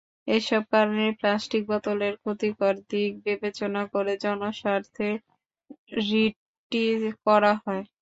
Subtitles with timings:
[0.27, 5.09] এসব কারণে প্লাস্টিক বোতলের ক্ষতিকর দিক বিবেচনা করে জনস্বার্থে
[6.01, 6.83] রিটটি
[7.25, 7.83] করা হয়।